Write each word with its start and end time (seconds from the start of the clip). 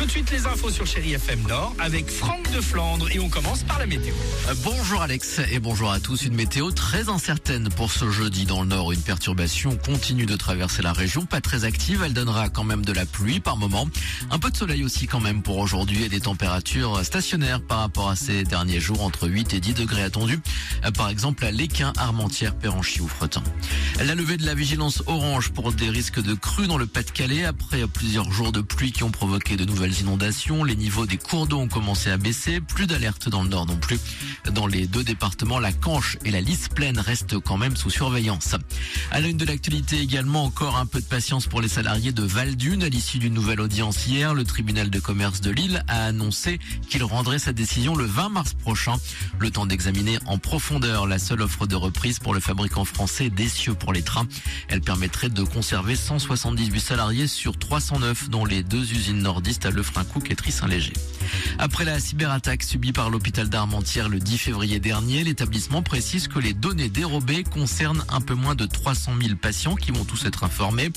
Tout 0.00 0.06
de 0.06 0.12
suite 0.12 0.30
les 0.30 0.46
infos 0.46 0.70
sur 0.70 0.86
Chéri 0.86 1.12
FM 1.12 1.42
Nord 1.46 1.74
avec 1.78 2.08
Franck 2.08 2.50
de 2.52 2.62
Flandre 2.62 3.10
et 3.10 3.20
on 3.20 3.28
commence 3.28 3.64
par 3.64 3.78
la 3.78 3.84
météo. 3.84 4.14
Euh, 4.48 4.54
Bonjour 4.64 5.02
Alex 5.02 5.42
et 5.52 5.58
bonjour 5.58 5.92
à 5.92 6.00
tous. 6.00 6.22
Une 6.22 6.34
météo 6.34 6.70
très 6.70 7.10
incertaine 7.10 7.68
pour 7.68 7.92
ce 7.92 8.10
jeudi 8.10 8.46
dans 8.46 8.62
le 8.62 8.68
nord. 8.68 8.92
Une 8.92 9.02
perturbation 9.02 9.76
continue 9.76 10.24
de 10.24 10.36
traverser 10.36 10.80
la 10.80 10.94
région, 10.94 11.26
pas 11.26 11.42
très 11.42 11.66
active. 11.66 12.02
Elle 12.02 12.14
donnera 12.14 12.48
quand 12.48 12.64
même 12.64 12.82
de 12.82 12.94
la 12.94 13.04
pluie 13.04 13.40
par 13.40 13.58
moment. 13.58 13.90
Un 14.30 14.38
peu 14.38 14.50
de 14.50 14.56
soleil 14.56 14.84
aussi 14.84 15.06
quand 15.06 15.20
même 15.20 15.42
pour 15.42 15.58
aujourd'hui 15.58 16.04
et 16.04 16.08
des 16.08 16.20
températures 16.20 17.04
stationnaires 17.04 17.60
par 17.60 17.80
rapport 17.80 18.08
à 18.08 18.16
ces 18.16 18.42
derniers 18.44 18.80
jours 18.80 19.02
entre 19.02 19.28
8 19.28 19.52
et 19.52 19.60
10 19.60 19.74
degrés 19.74 20.04
attendus. 20.04 20.40
Euh, 20.86 20.90
Par 20.92 21.10
exemple 21.10 21.44
à 21.44 21.50
Léquin, 21.50 21.92
Armentières, 21.98 22.54
Péranchy 22.54 23.02
ou 23.02 23.08
Fretin. 23.08 23.42
La 24.02 24.14
levée 24.14 24.38
de 24.38 24.46
la 24.46 24.54
vigilance 24.54 25.02
orange 25.06 25.50
pour 25.50 25.72
des 25.74 25.90
risques 25.90 26.22
de 26.22 26.32
crues 26.32 26.68
dans 26.68 26.78
le 26.78 26.86
Pas-de-Calais 26.86 27.44
après 27.44 27.86
plusieurs 27.86 28.32
jours 28.32 28.50
de 28.50 28.62
pluie 28.62 28.92
qui 28.92 29.02
ont 29.02 29.10
provoqué 29.10 29.58
de 29.58 29.66
nouvelles 29.66 29.89
inondations. 29.92 30.64
Les 30.64 30.76
niveaux 30.76 31.06
des 31.06 31.16
cours 31.16 31.46
d'eau 31.46 31.58
ont 31.58 31.68
commencé 31.68 32.10
à 32.10 32.16
baisser. 32.16 32.60
Plus 32.60 32.86
d'alerte 32.86 33.28
dans 33.28 33.42
le 33.42 33.48
nord 33.48 33.66
non 33.66 33.76
plus. 33.76 33.98
Dans 34.52 34.66
les 34.66 34.86
deux 34.86 35.04
départements, 35.04 35.58
la 35.58 35.72
Canche 35.72 36.16
et 36.24 36.30
la 36.30 36.40
Lys 36.40 36.68
Plaine 36.68 36.98
restent 36.98 37.38
quand 37.38 37.56
même 37.56 37.76
sous 37.76 37.90
surveillance. 37.90 38.54
À 39.10 39.20
la 39.20 39.28
une 39.28 39.36
de 39.36 39.44
l'actualité 39.44 40.00
également, 40.00 40.44
encore 40.44 40.76
un 40.76 40.86
peu 40.86 41.00
de 41.00 41.06
patience 41.06 41.46
pour 41.46 41.60
les 41.60 41.68
salariés 41.68 42.12
de 42.12 42.22
Val-d'Une. 42.22 42.82
À 42.82 42.88
l'issue 42.88 43.18
d'une 43.18 43.34
nouvelle 43.34 43.60
audience 43.60 44.06
hier, 44.06 44.34
le 44.34 44.44
tribunal 44.44 44.90
de 44.90 45.00
commerce 45.00 45.40
de 45.40 45.50
Lille 45.50 45.84
a 45.88 46.04
annoncé 46.04 46.58
qu'il 46.88 47.04
rendrait 47.04 47.38
sa 47.38 47.52
décision 47.52 47.94
le 47.94 48.04
20 48.04 48.28
mars 48.28 48.54
prochain. 48.54 48.94
Le 49.38 49.50
temps 49.50 49.66
d'examiner 49.66 50.18
en 50.26 50.38
profondeur 50.38 51.06
la 51.06 51.18
seule 51.18 51.42
offre 51.42 51.66
de 51.66 51.76
reprise 51.76 52.18
pour 52.18 52.34
le 52.34 52.40
fabricant 52.40 52.84
français 52.84 53.30
d'essieux 53.30 53.74
pour 53.74 53.92
les 53.92 54.02
trains. 54.02 54.26
Elle 54.68 54.80
permettrait 54.80 55.28
de 55.28 55.42
conserver 55.42 55.96
178 55.96 56.80
salariés 56.80 57.26
sur 57.26 57.58
309 57.58 58.30
dans 58.30 58.44
les 58.44 58.62
deux 58.62 58.92
usines 58.92 59.22
nordistes 59.22 59.66
à 59.70 59.72
Lefrancouc 59.72 60.30
et 60.30 60.36
Tris-Saint-Léger. 60.36 60.92
Après 61.58 61.84
la 61.84 62.00
cyberattaque 62.00 62.62
subie 62.62 62.92
par 62.92 63.10
l'hôpital 63.10 63.48
d'Armentières 63.48 64.08
le 64.08 64.18
10 64.18 64.38
février 64.38 64.80
dernier, 64.80 65.24
l'établissement 65.24 65.82
précise 65.82 66.28
que 66.28 66.38
les 66.38 66.54
données 66.54 66.88
dérobées 66.88 67.44
concernent 67.44 68.04
un 68.08 68.20
peu 68.20 68.34
moins 68.34 68.54
de 68.54 68.66
300 68.66 69.12
000 69.20 69.36
patients 69.36 69.74
qui 69.74 69.90
vont 69.90 70.04
tous 70.04 70.24
être 70.24 70.44
informés. 70.44 70.90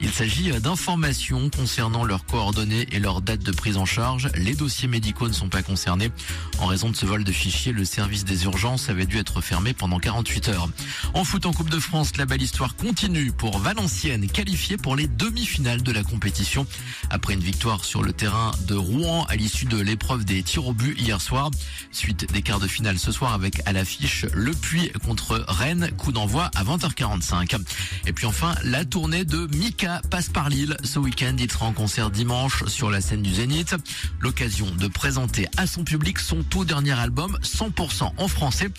Il 0.00 0.10
s'agit 0.10 0.50
d'informations 0.60 1.50
concernant 1.50 2.04
leurs 2.04 2.24
coordonnées 2.26 2.86
et 2.92 2.98
leur 2.98 3.20
date 3.20 3.42
de 3.42 3.52
prise 3.52 3.76
en 3.76 3.84
charge. 3.84 4.28
Les 4.34 4.54
dossiers 4.54 4.88
médicaux 4.88 5.28
ne 5.28 5.32
sont 5.32 5.48
pas 5.48 5.62
concernés. 5.62 6.10
En 6.58 6.66
raison 6.66 6.90
de 6.90 6.96
ce 6.96 7.06
vol 7.06 7.24
de 7.24 7.32
fichiers, 7.32 7.72
le 7.72 7.84
service 7.84 8.24
des 8.24 8.44
urgences 8.44 8.88
avait 8.88 9.06
dû 9.06 9.18
être 9.18 9.40
fermé 9.40 9.72
pendant 9.72 9.98
48 9.98 10.48
heures. 10.48 10.68
En 11.14 11.24
foot 11.24 11.46
en 11.46 11.52
Coupe 11.52 11.70
de 11.70 11.78
France, 11.78 12.16
la 12.16 12.26
belle 12.26 12.42
histoire 12.42 12.76
continue 12.76 13.32
pour 13.32 13.58
Valenciennes, 13.58 14.28
qualifiée 14.28 14.76
pour 14.76 14.96
les 14.96 15.06
demi-finales 15.06 15.82
de 15.82 15.92
la 15.92 16.02
compétition. 16.02 16.66
Après 17.10 17.34
une 17.34 17.40
victoire 17.40 17.84
sur 17.84 18.02
le 18.02 18.12
terrain 18.12 18.52
de 18.66 18.74
Rouen 18.74 19.24
à 19.28 19.36
l'issue 19.36 19.66
de 19.66 19.77
l'épreuve 19.82 20.24
des 20.24 20.42
tirs 20.42 20.66
au 20.66 20.72
but 20.72 20.98
hier 21.00 21.20
soir. 21.20 21.50
Suite 21.92 22.32
des 22.32 22.42
quarts 22.42 22.60
de 22.60 22.66
finale 22.66 22.98
ce 22.98 23.12
soir 23.12 23.32
avec 23.32 23.60
à 23.66 23.72
l'affiche 23.72 24.26
Le 24.32 24.52
Puy 24.52 24.90
contre 25.04 25.44
Rennes, 25.48 25.90
coup 25.96 26.12
d'envoi 26.12 26.50
à 26.54 26.64
20h45. 26.64 27.58
Et 28.06 28.12
puis 28.12 28.26
enfin, 28.26 28.54
la 28.64 28.84
tournée 28.84 29.24
de 29.24 29.46
Mika 29.56 30.02
passe 30.10 30.28
par 30.28 30.48
Lille. 30.48 30.76
Ce 30.84 30.98
week-end, 30.98 31.34
il 31.38 31.50
sera 31.50 31.66
en 31.66 31.72
concert 31.72 32.10
dimanche 32.10 32.64
sur 32.66 32.90
la 32.90 33.00
scène 33.00 33.22
du 33.22 33.32
Zénith. 33.34 33.74
L'occasion 34.20 34.70
de 34.70 34.88
présenter 34.88 35.46
à 35.56 35.66
son 35.66 35.84
public 35.84 36.18
son 36.18 36.42
tout 36.42 36.64
dernier 36.64 36.92
album 36.92 37.38
100% 37.42 38.12
en 38.16 38.28
français, 38.28 38.70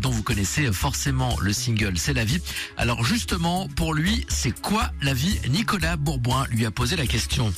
dont 0.00 0.10
vous 0.10 0.22
connaissez 0.22 0.72
forcément 0.72 1.36
le 1.40 1.52
single 1.52 1.98
C'est 1.98 2.14
la 2.14 2.24
vie. 2.24 2.40
Alors 2.76 3.04
justement, 3.04 3.68
pour 3.68 3.94
lui, 3.94 4.24
c'est 4.28 4.58
quoi 4.60 4.90
la 5.02 5.14
vie? 5.14 5.38
Nicolas 5.48 5.96
Bourboin 5.96 6.46
lui 6.50 6.66
a 6.66 6.70
posé 6.70 6.96
la 6.96 7.06
question. 7.06 7.52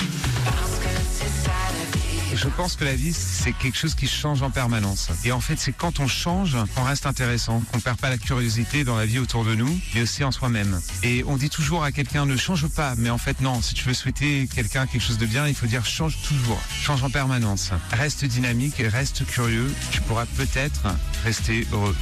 Je 2.34 2.48
pense 2.48 2.76
que 2.76 2.84
la 2.84 2.94
vie, 2.94 3.12
c'est 3.12 3.52
quelque 3.52 3.76
chose 3.76 3.94
qui 3.94 4.06
change 4.06 4.42
en 4.42 4.50
permanence. 4.50 5.08
Et 5.24 5.32
en 5.32 5.40
fait, 5.40 5.58
c'est 5.58 5.72
quand 5.72 6.00
on 6.00 6.06
change 6.06 6.56
qu'on 6.74 6.84
reste 6.84 7.06
intéressant, 7.06 7.62
qu'on 7.72 7.80
perd 7.80 7.98
pas 7.98 8.10
la 8.10 8.18
curiosité 8.18 8.84
dans 8.84 8.96
la 8.96 9.06
vie 9.06 9.18
autour 9.18 9.44
de 9.44 9.54
nous, 9.54 9.80
mais 9.94 10.02
aussi 10.02 10.24
en 10.24 10.30
soi-même. 10.30 10.80
Et 11.02 11.24
on 11.26 11.36
dit 11.36 11.50
toujours 11.50 11.84
à 11.84 11.92
quelqu'un 11.92 12.26
ne 12.26 12.36
change 12.36 12.66
pas, 12.68 12.94
mais 12.96 13.10
en 13.10 13.18
fait 13.18 13.40
non, 13.40 13.60
si 13.62 13.74
tu 13.74 13.84
veux 13.84 13.94
souhaiter 13.94 14.48
quelqu'un 14.54 14.86
quelque 14.86 15.02
chose 15.02 15.18
de 15.18 15.26
bien, 15.26 15.48
il 15.48 15.54
faut 15.54 15.66
dire 15.66 15.84
change 15.84 16.18
toujours, 16.22 16.60
change 16.80 17.02
en 17.02 17.10
permanence. 17.10 17.70
Reste 17.92 18.24
dynamique 18.24 18.78
et 18.80 18.88
reste 18.88 19.24
curieux, 19.26 19.72
tu 19.90 20.00
pourras 20.02 20.26
peut-être 20.26 20.82
rester 21.24 21.66
heureux. 21.72 21.96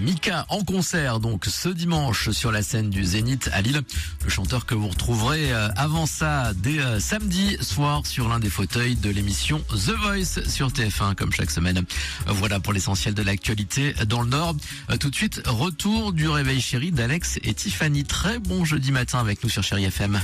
Mika 0.00 0.46
en 0.48 0.64
concert 0.64 1.20
donc 1.20 1.44
ce 1.46 1.68
dimanche 1.68 2.30
sur 2.30 2.50
la 2.50 2.62
scène 2.62 2.90
du 2.90 3.04
Zénith 3.04 3.50
à 3.52 3.60
Lille. 3.60 3.82
Le 4.24 4.30
chanteur 4.30 4.64
que 4.66 4.74
vous 4.74 4.88
retrouverez 4.88 5.52
euh, 5.52 5.68
avant 5.76 6.06
ça 6.06 6.52
dès 6.54 6.78
euh, 6.78 6.98
samedi 6.98 7.56
soir 7.60 8.06
sur 8.06 8.28
l'un 8.28 8.38
des 8.40 8.48
fauteuils 8.50 8.96
de 8.96 9.10
l'émission 9.10 9.62
The 9.70 9.94
Voice 10.02 10.48
sur 10.48 10.68
TF1 10.68 11.14
comme 11.14 11.32
chaque 11.32 11.50
semaine. 11.50 11.84
Voilà 12.26 12.60
pour 12.60 12.72
l'essentiel 12.72 13.14
de 13.14 13.22
l'actualité 13.22 13.94
dans 14.06 14.22
le 14.22 14.28
Nord. 14.28 14.56
Euh, 14.90 14.96
Tout 14.96 15.10
de 15.10 15.14
suite, 15.14 15.42
retour 15.46 16.12
du 16.12 16.28
réveil 16.28 16.60
chéri 16.60 16.92
d'Alex 16.92 17.38
et 17.42 17.52
Tiffany. 17.52 18.04
Très 18.04 18.38
bon 18.38 18.64
jeudi 18.64 18.92
matin 18.92 19.18
avec 19.18 19.44
nous 19.44 19.50
sur 19.50 19.62
Chéri 19.62 19.84
FM. 19.84 20.20